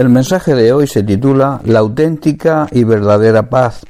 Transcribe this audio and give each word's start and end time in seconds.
El 0.00 0.08
mensaje 0.08 0.54
de 0.54 0.72
hoy 0.72 0.86
se 0.86 1.02
titula 1.02 1.60
La 1.62 1.80
auténtica 1.80 2.66
y 2.72 2.84
verdadera 2.84 3.50
paz. 3.50 3.82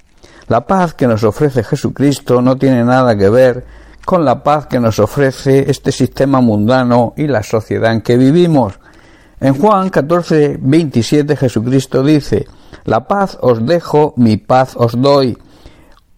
La 0.48 0.66
paz 0.66 0.92
que 0.92 1.06
nos 1.06 1.22
ofrece 1.22 1.62
Jesucristo 1.62 2.42
no 2.42 2.56
tiene 2.56 2.82
nada 2.82 3.16
que 3.16 3.30
ver 3.30 3.64
con 4.04 4.24
la 4.24 4.42
paz 4.42 4.66
que 4.66 4.80
nos 4.80 4.98
ofrece 4.98 5.70
este 5.70 5.92
sistema 5.92 6.40
mundano 6.40 7.14
y 7.16 7.28
la 7.28 7.44
sociedad 7.44 7.92
en 7.92 8.00
que 8.00 8.16
vivimos. 8.16 8.80
En 9.38 9.54
Juan 9.54 9.88
14, 9.88 10.58
27 10.60 11.36
Jesucristo 11.36 12.02
dice, 12.02 12.48
La 12.86 13.06
paz 13.06 13.38
os 13.40 13.64
dejo, 13.64 14.12
mi 14.16 14.36
paz 14.36 14.74
os 14.74 15.00
doy. 15.00 15.38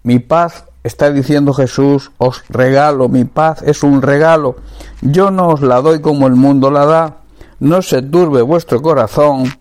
Mi 0.04 0.20
paz, 0.20 0.64
está 0.82 1.10
diciendo 1.10 1.52
Jesús, 1.52 2.12
os 2.16 2.44
regalo, 2.48 3.10
mi 3.10 3.26
paz 3.26 3.60
es 3.60 3.82
un 3.82 4.00
regalo. 4.00 4.56
Yo 5.02 5.30
no 5.30 5.48
os 5.48 5.60
la 5.60 5.82
doy 5.82 6.00
como 6.00 6.28
el 6.28 6.34
mundo 6.34 6.70
la 6.70 6.86
da. 6.86 7.16
No 7.60 7.82
se 7.82 8.00
turbe 8.00 8.40
vuestro 8.40 8.80
corazón, 8.80 9.52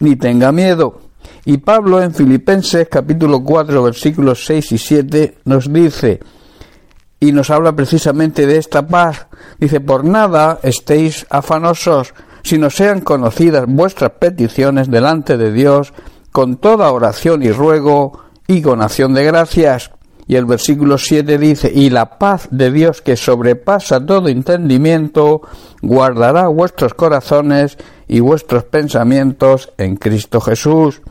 ni 0.00 0.16
tenga 0.16 0.52
miedo. 0.52 1.00
Y 1.44 1.58
Pablo 1.58 2.02
en 2.02 2.14
Filipenses 2.14 2.88
capítulo 2.90 3.42
4 3.42 3.82
versículos 3.82 4.44
6 4.46 4.72
y 4.72 4.78
7 4.78 5.38
nos 5.44 5.72
dice, 5.72 6.20
y 7.20 7.32
nos 7.32 7.50
habla 7.50 7.74
precisamente 7.74 8.46
de 8.46 8.58
esta 8.58 8.86
paz. 8.86 9.26
Dice, 9.58 9.80
por 9.80 10.04
nada 10.04 10.58
estéis 10.62 11.26
afanosos, 11.30 12.12
sino 12.42 12.68
sean 12.68 13.00
conocidas 13.00 13.64
vuestras 13.66 14.12
peticiones 14.12 14.90
delante 14.90 15.36
de 15.38 15.52
Dios 15.52 15.94
con 16.32 16.56
toda 16.56 16.92
oración 16.92 17.42
y 17.42 17.50
ruego 17.50 18.20
y 18.46 18.60
con 18.60 18.82
acción 18.82 19.14
de 19.14 19.24
gracias. 19.24 19.90
Y 20.26 20.36
el 20.36 20.46
versículo 20.46 20.98
7 20.98 21.38
dice, 21.38 21.70
y 21.74 21.90
la 21.90 22.18
paz 22.18 22.48
de 22.50 22.70
Dios 22.70 23.02
que 23.02 23.16
sobrepasa 23.16 24.04
todo 24.04 24.28
entendimiento, 24.28 25.42
guardará 25.82 26.48
vuestros 26.48 26.94
corazones 26.94 27.76
y 28.08 28.20
vuestros 28.20 28.64
pensamientos 28.64 29.72
en 29.78 29.96
Cristo 29.96 30.40
Jesús. 30.40 31.02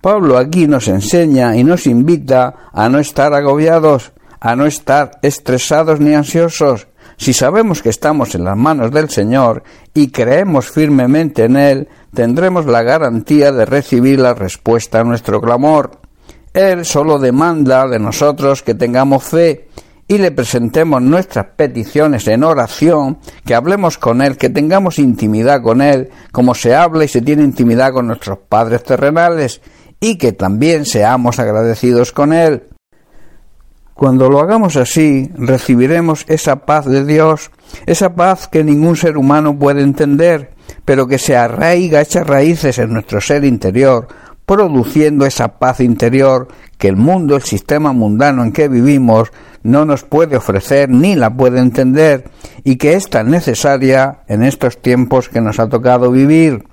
Pablo 0.00 0.38
aquí 0.38 0.66
nos 0.66 0.88
enseña 0.88 1.56
y 1.56 1.64
nos 1.64 1.86
invita 1.86 2.70
a 2.72 2.88
no 2.88 2.98
estar 2.98 3.34
agobiados, 3.34 4.12
a 4.40 4.54
no 4.54 4.66
estar 4.66 5.18
estresados 5.22 6.00
ni 6.00 6.14
ansiosos. 6.14 6.86
Si 7.16 7.32
sabemos 7.32 7.82
que 7.82 7.88
estamos 7.88 8.34
en 8.36 8.44
las 8.44 8.56
manos 8.56 8.92
del 8.92 9.10
Señor 9.10 9.64
y 9.92 10.12
creemos 10.12 10.70
firmemente 10.70 11.44
en 11.44 11.56
Él, 11.56 11.88
tendremos 12.14 12.66
la 12.66 12.82
garantía 12.82 13.50
de 13.50 13.64
recibir 13.64 14.20
la 14.20 14.34
respuesta 14.34 15.00
a 15.00 15.04
nuestro 15.04 15.40
clamor. 15.40 16.00
Él 16.54 16.84
solo 16.84 17.18
demanda 17.18 17.86
de 17.88 17.98
nosotros 17.98 18.62
que 18.62 18.74
tengamos 18.74 19.24
fe 19.24 19.68
y 20.08 20.16
le 20.16 20.30
presentemos 20.30 21.02
nuestras 21.02 21.46
peticiones 21.54 22.26
en 22.28 22.42
oración, 22.42 23.18
que 23.44 23.54
hablemos 23.54 23.98
con 23.98 24.22
Él, 24.22 24.38
que 24.38 24.48
tengamos 24.48 24.98
intimidad 24.98 25.62
con 25.62 25.82
Él, 25.82 26.08
como 26.32 26.54
se 26.54 26.74
habla 26.74 27.04
y 27.04 27.08
se 27.08 27.20
tiene 27.20 27.44
intimidad 27.44 27.92
con 27.92 28.06
nuestros 28.06 28.38
padres 28.48 28.82
terrenales, 28.82 29.60
y 30.00 30.16
que 30.16 30.32
también 30.32 30.86
seamos 30.86 31.38
agradecidos 31.38 32.12
con 32.12 32.32
Él. 32.32 32.62
Cuando 33.92 34.30
lo 34.30 34.40
hagamos 34.40 34.76
así, 34.76 35.30
recibiremos 35.36 36.24
esa 36.28 36.64
paz 36.64 36.86
de 36.86 37.04
Dios, 37.04 37.50
esa 37.84 38.14
paz 38.14 38.48
que 38.48 38.64
ningún 38.64 38.96
ser 38.96 39.18
humano 39.18 39.58
puede 39.58 39.82
entender, 39.82 40.54
pero 40.84 41.06
que 41.06 41.18
se 41.18 41.36
arraiga, 41.36 42.00
echa 42.00 42.24
raíces 42.24 42.78
en 42.78 42.92
nuestro 42.94 43.20
ser 43.20 43.44
interior, 43.44 44.08
produciendo 44.48 45.26
esa 45.26 45.58
paz 45.58 45.78
interior 45.80 46.48
que 46.78 46.88
el 46.88 46.96
mundo, 46.96 47.36
el 47.36 47.42
sistema 47.42 47.92
mundano 47.92 48.42
en 48.42 48.50
que 48.50 48.68
vivimos, 48.68 49.30
no 49.62 49.84
nos 49.84 50.04
puede 50.04 50.38
ofrecer 50.38 50.88
ni 50.88 51.14
la 51.14 51.36
puede 51.36 51.60
entender 51.60 52.30
y 52.64 52.76
que 52.76 52.94
es 52.94 53.10
tan 53.10 53.30
necesaria 53.30 54.20
en 54.26 54.42
estos 54.42 54.80
tiempos 54.80 55.28
que 55.28 55.42
nos 55.42 55.60
ha 55.60 55.68
tocado 55.68 56.10
vivir. 56.10 56.64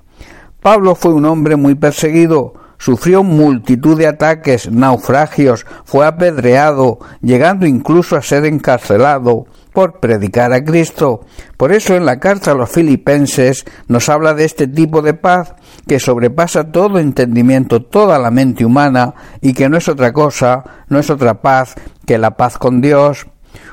Pablo 0.62 0.94
fue 0.94 1.12
un 1.12 1.26
hombre 1.26 1.56
muy 1.56 1.74
perseguido, 1.74 2.54
sufrió 2.78 3.22
multitud 3.22 3.98
de 3.98 4.06
ataques, 4.06 4.70
naufragios, 4.72 5.66
fue 5.84 6.06
apedreado, 6.06 6.98
llegando 7.20 7.66
incluso 7.66 8.16
a 8.16 8.22
ser 8.22 8.46
encarcelado, 8.46 9.44
por 9.76 10.00
predicar 10.00 10.54
a 10.54 10.64
Cristo. 10.64 11.26
Por 11.58 11.70
eso 11.70 11.94
en 11.94 12.06
la 12.06 12.18
carta 12.18 12.52
a 12.52 12.54
los 12.54 12.70
filipenses 12.70 13.66
nos 13.88 14.08
habla 14.08 14.32
de 14.32 14.46
este 14.46 14.66
tipo 14.66 15.02
de 15.02 15.12
paz 15.12 15.54
que 15.86 16.00
sobrepasa 16.00 16.72
todo 16.72 16.98
entendimiento, 16.98 17.82
toda 17.82 18.18
la 18.18 18.30
mente 18.30 18.64
humana 18.64 19.12
y 19.42 19.52
que 19.52 19.68
no 19.68 19.76
es 19.76 19.86
otra 19.90 20.14
cosa, 20.14 20.64
no 20.88 20.98
es 20.98 21.10
otra 21.10 21.42
paz 21.42 21.74
que 22.06 22.16
la 22.16 22.38
paz 22.38 22.56
con 22.56 22.80
Dios. 22.80 23.26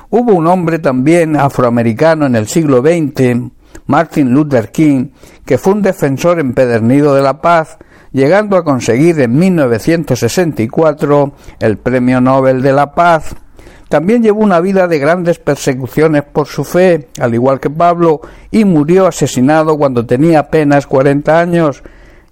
Hubo 0.09 0.34
un 0.34 0.47
hombre 0.47 0.80
también 0.80 1.38
afroamericano 1.38 2.25
en 2.25 2.36
el 2.36 2.50
siglo 2.50 2.81
XX, 2.81 3.53
Martin 3.88 4.34
Luther 4.34 4.72
King, 4.72 5.12
que 5.46 5.58
fue 5.58 5.72
un 5.72 5.84
defensor 5.84 6.38
empedernido 6.38 7.16
de 7.16 7.22
la 7.22 7.40
paz, 7.40 7.78
llegando 8.12 8.58
a 8.58 8.66
conseguir 8.66 9.22
en 9.22 9.40
1964 9.40 11.31
el 11.62 11.78
Premio 11.78 12.19
Nobel 12.19 12.62
de 12.62 12.74
la 12.74 12.94
Paz. 12.94 13.38
También 13.94 14.24
llevó 14.24 14.42
una 14.42 14.59
vida 14.59 14.88
de 14.88 14.98
grandes 14.98 15.38
persecuciones 15.38 16.24
por 16.24 16.48
su 16.48 16.64
fe, 16.64 17.09
al 17.20 17.36
igual 17.36 17.59
que 17.59 17.70
Pablo, 17.70 18.22
y 18.50 18.66
murió 18.66 19.06
asesinado 19.06 19.78
cuando 19.78 20.04
tenía 20.04 20.40
apenas 20.40 20.88
cuarenta 20.88 21.40
años. 21.40 21.84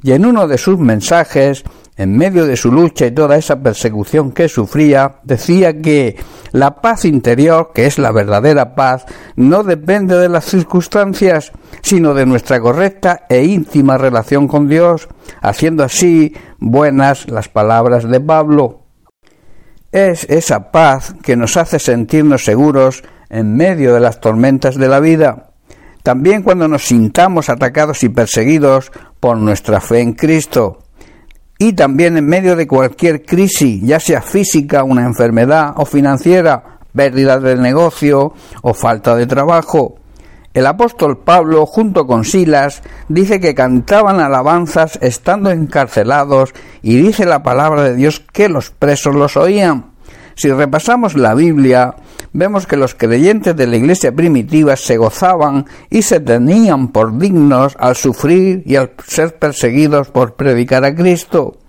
Y 0.02 0.14
en 0.14 0.26
uno 0.26 0.48
de 0.48 0.58
sus 0.58 0.80
mensajes, 0.80 1.64
en 1.98 2.18
medio 2.18 2.48
de 2.48 2.58
su 2.58 2.72
lucha 2.72 3.06
y 3.06 3.12
toda 3.12 3.38
esa 3.38 3.62
persecución 3.62 4.32
que 4.32 4.50
sufría, 4.50 5.18
decía 5.22 5.80
que 5.80 6.16
la 6.52 6.82
paz 6.82 7.06
interior, 7.06 7.70
que 7.76 7.86
es 7.86 8.00
la 8.00 8.12
verdadera 8.12 8.74
paz, 8.74 9.06
no 9.36 9.62
depende 9.62 10.18
de 10.18 10.30
las 10.30 10.46
circunstancias, 10.46 11.52
sino 11.84 12.16
de 12.16 12.26
nuestra 12.26 12.60
correcta 12.60 13.28
e 13.30 13.44
íntima 13.44 14.00
relación 14.00 14.48
con 14.48 14.68
Dios, 14.68 15.08
haciendo 15.42 15.84
así 15.84 16.34
buenas 16.58 17.30
las 17.30 17.50
palabras 17.50 18.10
de 18.10 18.20
Pablo. 18.20 18.81
Es 19.92 20.24
esa 20.30 20.72
paz 20.72 21.14
que 21.22 21.36
nos 21.36 21.58
hace 21.58 21.78
sentirnos 21.78 22.46
seguros 22.46 23.04
en 23.30 23.56
medio 23.56 23.94
de 23.94 24.00
las 24.00 24.22
tormentas 24.22 24.76
de 24.76 24.88
la 24.88 25.00
vida. 25.00 25.50
También 26.04 26.44
cuando 26.44 26.68
nos 26.68 26.84
sintamos 26.84 27.50
atacados 27.50 28.04
y 28.04 28.10
perseguidos 28.10 28.92
por 29.20 29.38
nuestra 29.38 29.82
fe 29.82 30.00
en 30.00 30.14
Cristo. 30.14 30.80
Y 31.58 31.74
también 31.74 32.18
en 32.18 32.26
medio 32.26 32.56
de 32.56 32.68
cualquier 32.68 33.24
crisis, 33.24 33.82
ya 33.84 34.00
sea 34.00 34.22
física, 34.22 34.84
una 34.84 35.06
enfermedad 35.06 35.74
o 35.76 35.86
financiera, 35.86 36.80
pérdida 36.96 37.40
del 37.40 37.62
negocio 37.62 38.34
o 38.62 38.74
falta 38.74 39.16
de 39.16 39.28
trabajo. 39.28 40.01
El 40.54 40.68
apóstol 40.68 41.18
Pablo, 41.18 41.66
junto 41.66 42.06
con 42.06 42.26
Silas, 42.26 42.82
dice 43.08 43.40
que 43.40 43.56
cantaban 43.56 44.20
alabanzas 44.20 45.00
estando 45.02 45.50
encarcelados 45.50 46.54
y 46.82 46.98
dice 46.98 47.26
la 47.26 47.42
palabra 47.42 47.84
de 47.84 47.96
Dios 47.96 48.20
que 48.20 48.50
los 48.50 48.70
presos 48.70 49.16
los 49.16 49.38
oían. 49.38 49.92
Si 50.36 50.52
repasamos 50.52 51.16
la 51.16 51.36
Biblia, 51.36 51.96
vemos 52.34 52.68
que 52.68 52.76
los 52.76 52.96
creyentes 52.96 53.56
de 53.56 53.68
la 53.68 53.78
iglesia 53.78 54.12
primitiva 54.14 54.76
se 54.76 54.98
gozaban 54.98 55.66
y 55.90 56.02
se 56.02 56.20
tenían 56.20 56.90
por 56.90 57.18
dignos 57.18 57.76
al 57.80 57.96
sufrir 57.96 58.64
y 58.66 58.76
al 58.76 58.92
ser 59.06 59.38
perseguidos 59.38 60.10
por 60.10 60.36
predicar 60.36 60.84
a 60.84 60.94
Cristo. 60.94 61.60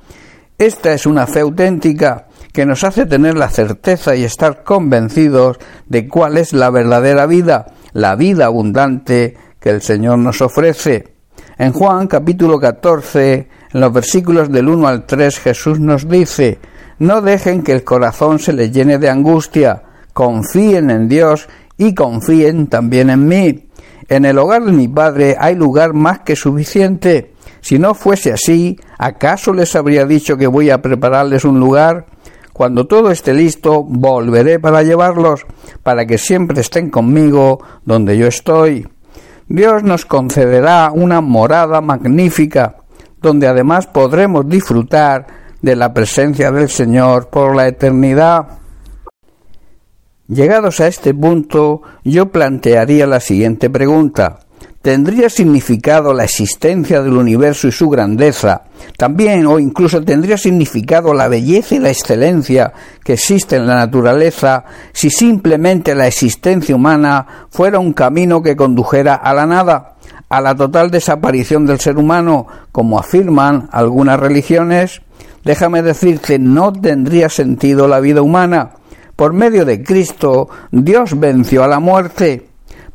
Esta 0.58 0.92
es 0.92 1.06
una 1.06 1.26
fe 1.26 1.40
auténtica 1.40 2.26
que 2.52 2.66
nos 2.66 2.84
hace 2.84 3.06
tener 3.06 3.36
la 3.36 3.48
certeza 3.48 4.14
y 4.14 4.24
estar 4.24 4.62
convencidos 4.62 5.58
de 5.86 6.06
cuál 6.06 6.36
es 6.36 6.52
la 6.52 6.70
verdadera 6.70 7.26
vida, 7.26 7.66
la 7.92 8.16
vida 8.16 8.46
abundante 8.46 9.36
que 9.60 9.70
el 9.70 9.82
Señor 9.82 10.18
nos 10.18 10.40
ofrece. 10.40 11.12
En 11.58 11.72
Juan 11.72 12.06
capítulo 12.06 12.58
14, 12.58 13.48
en 13.72 13.80
los 13.80 13.92
versículos 13.92 14.50
del 14.50 14.68
1 14.68 14.88
al 14.88 15.06
3, 15.06 15.38
Jesús 15.38 15.78
nos 15.78 16.08
dice, 16.08 16.58
no 16.98 17.20
dejen 17.20 17.62
que 17.62 17.72
el 17.72 17.84
corazón 17.84 18.38
se 18.38 18.52
les 18.52 18.72
llene 18.72 18.98
de 18.98 19.08
angustia, 19.08 19.82
confíen 20.12 20.90
en 20.90 21.08
Dios 21.08 21.48
y 21.76 21.94
confíen 21.94 22.66
también 22.66 23.10
en 23.10 23.26
mí. 23.26 23.68
En 24.08 24.24
el 24.24 24.38
hogar 24.38 24.64
de 24.64 24.72
mi 24.72 24.88
Padre 24.88 25.36
hay 25.38 25.54
lugar 25.54 25.94
más 25.94 26.20
que 26.20 26.36
suficiente. 26.36 27.32
Si 27.60 27.78
no 27.78 27.94
fuese 27.94 28.32
así, 28.32 28.78
¿acaso 28.98 29.52
les 29.52 29.74
habría 29.76 30.04
dicho 30.04 30.36
que 30.36 30.46
voy 30.46 30.70
a 30.70 30.82
prepararles 30.82 31.44
un 31.44 31.58
lugar? 31.60 32.06
Cuando 32.52 32.86
todo 32.86 33.10
esté 33.10 33.32
listo, 33.32 33.82
volveré 33.82 34.60
para 34.60 34.82
llevarlos, 34.82 35.46
para 35.82 36.06
que 36.06 36.18
siempre 36.18 36.60
estén 36.60 36.90
conmigo 36.90 37.60
donde 37.84 38.16
yo 38.18 38.26
estoy. 38.26 38.86
Dios 39.48 39.82
nos 39.82 40.04
concederá 40.06 40.90
una 40.94 41.20
morada 41.20 41.80
magnífica, 41.80 42.76
donde 43.20 43.46
además 43.46 43.86
podremos 43.86 44.48
disfrutar 44.48 45.26
de 45.62 45.76
la 45.76 45.94
presencia 45.94 46.50
del 46.50 46.68
Señor 46.68 47.28
por 47.28 47.54
la 47.56 47.68
eternidad. 47.68 48.46
Llegados 50.28 50.80
a 50.80 50.88
este 50.88 51.14
punto, 51.14 51.82
yo 52.04 52.30
plantearía 52.30 53.06
la 53.06 53.20
siguiente 53.20 53.70
pregunta. 53.70 54.40
¿Tendría 54.82 55.30
significado 55.30 56.12
la 56.12 56.24
existencia 56.24 57.00
del 57.02 57.12
universo 57.12 57.68
y 57.68 57.72
su 57.72 57.88
grandeza? 57.88 58.62
También 58.98 59.46
o 59.46 59.60
incluso 59.60 60.02
tendría 60.02 60.36
significado 60.36 61.14
la 61.14 61.28
belleza 61.28 61.76
y 61.76 61.78
la 61.78 61.90
excelencia 61.90 62.72
que 63.04 63.12
existe 63.12 63.54
en 63.54 63.68
la 63.68 63.76
naturaleza 63.76 64.64
si 64.92 65.08
simplemente 65.08 65.94
la 65.94 66.08
existencia 66.08 66.74
humana 66.74 67.46
fuera 67.50 67.78
un 67.78 67.92
camino 67.92 68.42
que 68.42 68.56
condujera 68.56 69.14
a 69.14 69.32
la 69.32 69.46
nada, 69.46 69.94
a 70.28 70.40
la 70.40 70.56
total 70.56 70.90
desaparición 70.90 71.64
del 71.64 71.78
ser 71.78 71.96
humano, 71.96 72.48
como 72.72 72.98
afirman 72.98 73.68
algunas 73.70 74.18
religiones, 74.18 75.00
déjame 75.44 75.82
decirte, 75.82 76.40
no 76.40 76.72
tendría 76.72 77.28
sentido 77.28 77.86
la 77.86 78.00
vida 78.00 78.20
humana. 78.20 78.72
Por 79.14 79.32
medio 79.32 79.64
de 79.64 79.84
Cristo, 79.84 80.48
Dios 80.72 81.20
venció 81.20 81.62
a 81.62 81.68
la 81.68 81.78
muerte. 81.78 82.51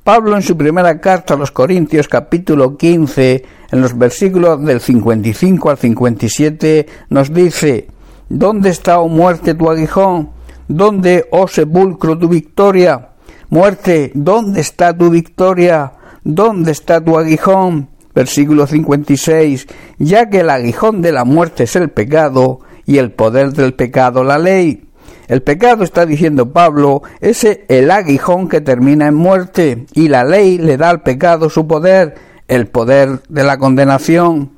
Pablo 0.07 0.37
en 0.37 0.41
su 0.41 0.55
primera 0.55 1.01
carta 1.01 1.33
a 1.33 1.37
los 1.37 1.51
Corintios 1.51 2.07
capítulo 2.07 2.77
15, 2.77 3.43
en 3.73 3.81
los 3.81 3.97
versículos 3.97 4.63
del 4.63 4.79
55 4.79 5.69
al 5.69 5.77
57, 5.77 6.87
nos 7.09 7.33
dice, 7.33 7.89
¿Dónde 8.29 8.69
está, 8.69 9.01
oh 9.01 9.09
muerte, 9.09 9.53
tu 9.53 9.69
aguijón? 9.69 10.29
¿Dónde, 10.69 11.27
oh 11.31 11.49
sepulcro, 11.49 12.17
tu 12.17 12.29
victoria? 12.29 13.09
Muerte, 13.49 14.13
¿dónde 14.13 14.61
está 14.61 14.97
tu 14.97 15.09
victoria? 15.09 15.91
¿Dónde 16.23 16.71
está 16.71 17.03
tu 17.03 17.19
aguijón? 17.19 17.89
Versículo 18.15 18.65
56. 18.65 19.67
Ya 19.97 20.29
que 20.29 20.39
el 20.39 20.49
aguijón 20.49 21.01
de 21.01 21.11
la 21.11 21.25
muerte 21.25 21.65
es 21.65 21.75
el 21.75 21.89
pecado 21.89 22.61
y 22.85 22.99
el 22.99 23.11
poder 23.11 23.51
del 23.51 23.73
pecado 23.73 24.23
la 24.23 24.37
ley. 24.37 24.86
El 25.27 25.41
pecado, 25.41 25.83
está 25.83 26.05
diciendo 26.05 26.51
Pablo, 26.53 27.01
es 27.19 27.45
el 27.67 27.91
aguijón 27.91 28.47
que 28.47 28.61
termina 28.61 29.07
en 29.07 29.15
muerte 29.15 29.85
y 29.93 30.07
la 30.07 30.23
ley 30.23 30.57
le 30.57 30.77
da 30.77 30.89
al 30.89 31.01
pecado 31.01 31.49
su 31.49 31.67
poder, 31.67 32.15
el 32.47 32.67
poder 32.67 33.21
de 33.27 33.43
la 33.43 33.57
condenación. 33.57 34.51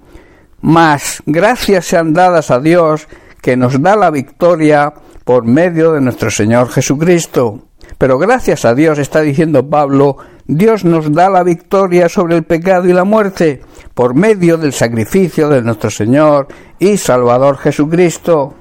Mas 0.62 1.24
gracias 1.26 1.86
sean 1.86 2.14
dadas 2.14 2.52
a 2.52 2.60
Dios 2.60 3.08
que 3.42 3.58
nos 3.58 3.82
da 3.82 3.96
la 3.96 4.12
victoria 4.12 4.94
por 5.24 5.46
medio 5.46 5.94
de 5.94 6.02
nuestro 6.02 6.30
Señor 6.30 6.70
Jesucristo. 6.70 7.64
Pero 7.98 8.20
gracias 8.20 8.66
a 8.66 8.76
Dios, 8.76 9.00
está 9.00 9.22
diciendo 9.22 9.68
Pablo, 9.68 10.18
Dios 10.46 10.86
nos 10.86 11.12
da 11.12 11.30
la 11.30 11.44
victoria 11.44 12.10
sobre 12.10 12.36
el 12.36 12.44
pecado 12.44 12.88
y 12.88 12.94
la 12.94 13.04
muerte 13.04 13.62
por 13.94 14.14
medio 14.14 14.58
del 14.58 14.74
sacrificio 14.74 15.50
de 15.50 15.62
nuestro 15.62 15.90
Señor 15.90 16.48
y 16.78 16.98
Salvador 16.98 17.58
Jesucristo. 17.58 18.56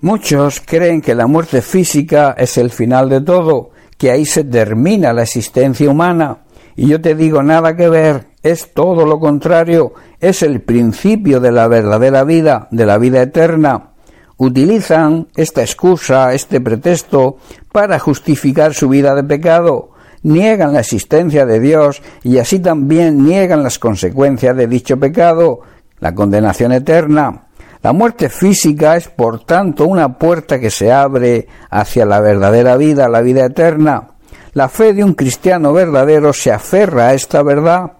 Muchos 0.00 0.62
creen 0.64 1.00
que 1.00 1.14
la 1.14 1.26
muerte 1.26 1.60
física 1.60 2.34
es 2.38 2.56
el 2.56 2.70
final 2.70 3.08
de 3.08 3.20
todo, 3.20 3.70
que 3.96 4.10
ahí 4.10 4.24
se 4.24 4.44
termina 4.44 5.12
la 5.12 5.22
existencia 5.22 5.90
humana. 5.90 6.44
Y 6.76 6.86
yo 6.86 7.00
te 7.00 7.16
digo 7.16 7.42
nada 7.42 7.76
que 7.76 7.88
ver, 7.88 8.28
es 8.42 8.72
todo 8.72 9.04
lo 9.04 9.18
contrario, 9.18 9.94
es 10.20 10.42
el 10.42 10.60
principio 10.60 11.40
de 11.40 11.50
la 11.50 11.66
verdadera 11.66 12.22
vida, 12.22 12.68
de 12.70 12.86
la 12.86 12.98
vida 12.98 13.22
eterna. 13.22 13.90
Utilizan 14.36 15.26
esta 15.34 15.62
excusa, 15.62 16.32
este 16.32 16.60
pretexto, 16.60 17.38
para 17.72 17.98
justificar 17.98 18.74
su 18.74 18.88
vida 18.88 19.16
de 19.16 19.24
pecado 19.24 19.90
niegan 20.22 20.72
la 20.72 20.80
existencia 20.80 21.46
de 21.46 21.60
Dios 21.60 22.02
y 22.22 22.38
así 22.38 22.58
también 22.58 23.24
niegan 23.24 23.62
las 23.62 23.78
consecuencias 23.78 24.56
de 24.56 24.66
dicho 24.66 24.98
pecado, 24.98 25.60
la 26.00 26.14
condenación 26.14 26.72
eterna. 26.72 27.47
La 27.82 27.92
muerte 27.92 28.28
física 28.28 28.96
es, 28.96 29.08
por 29.08 29.44
tanto, 29.44 29.86
una 29.86 30.18
puerta 30.18 30.58
que 30.58 30.70
se 30.70 30.92
abre 30.92 31.46
hacia 31.70 32.04
la 32.04 32.20
verdadera 32.20 32.76
vida, 32.76 33.08
la 33.08 33.20
vida 33.20 33.44
eterna. 33.44 34.08
La 34.54 34.68
fe 34.68 34.92
de 34.92 35.04
un 35.04 35.14
cristiano 35.14 35.72
verdadero 35.72 36.32
se 36.32 36.50
aferra 36.50 37.08
a 37.08 37.14
esta 37.14 37.42
verdad. 37.42 37.92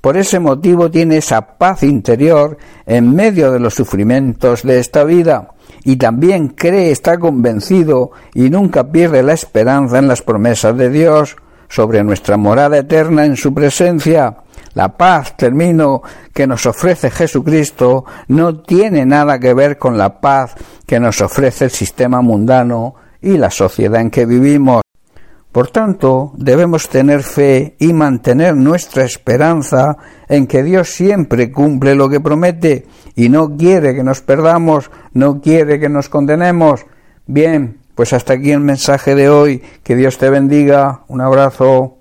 Por 0.00 0.16
ese 0.16 0.38
motivo 0.38 0.90
tiene 0.90 1.18
esa 1.18 1.58
paz 1.58 1.82
interior 1.82 2.56
en 2.86 3.14
medio 3.14 3.52
de 3.52 3.60
los 3.60 3.74
sufrimientos 3.74 4.62
de 4.62 4.78
esta 4.78 5.04
vida 5.04 5.50
y 5.84 5.96
también 5.96 6.48
cree, 6.48 6.90
está 6.90 7.18
convencido 7.18 8.10
y 8.34 8.50
nunca 8.50 8.90
pierde 8.90 9.22
la 9.22 9.34
esperanza 9.34 9.98
en 9.98 10.08
las 10.08 10.22
promesas 10.22 10.76
de 10.76 10.90
Dios 10.90 11.36
sobre 11.68 12.02
nuestra 12.02 12.36
morada 12.36 12.78
eterna 12.78 13.24
en 13.24 13.36
su 13.36 13.52
presencia. 13.52 14.36
La 14.76 14.94
paz, 14.94 15.34
termino, 15.38 16.02
que 16.34 16.46
nos 16.46 16.66
ofrece 16.66 17.10
Jesucristo 17.10 18.04
no 18.28 18.60
tiene 18.60 19.06
nada 19.06 19.38
que 19.38 19.54
ver 19.54 19.78
con 19.78 19.96
la 19.96 20.20
paz 20.20 20.54
que 20.86 21.00
nos 21.00 21.22
ofrece 21.22 21.64
el 21.64 21.70
sistema 21.70 22.20
mundano 22.20 22.94
y 23.22 23.38
la 23.38 23.50
sociedad 23.50 24.02
en 24.02 24.10
que 24.10 24.26
vivimos. 24.26 24.82
Por 25.50 25.68
tanto, 25.68 26.32
debemos 26.36 26.90
tener 26.90 27.22
fe 27.22 27.76
y 27.78 27.94
mantener 27.94 28.54
nuestra 28.54 29.04
esperanza 29.04 29.96
en 30.28 30.46
que 30.46 30.62
Dios 30.62 30.90
siempre 30.90 31.50
cumple 31.50 31.94
lo 31.94 32.10
que 32.10 32.20
promete 32.20 32.86
y 33.14 33.30
no 33.30 33.56
quiere 33.56 33.94
que 33.94 34.04
nos 34.04 34.20
perdamos, 34.20 34.90
no 35.14 35.40
quiere 35.40 35.80
que 35.80 35.88
nos 35.88 36.10
condenemos. 36.10 36.84
Bien, 37.26 37.78
pues 37.94 38.12
hasta 38.12 38.34
aquí 38.34 38.52
el 38.52 38.60
mensaje 38.60 39.14
de 39.14 39.30
hoy. 39.30 39.62
Que 39.82 39.96
Dios 39.96 40.18
te 40.18 40.28
bendiga. 40.28 41.04
Un 41.08 41.22
abrazo. 41.22 41.96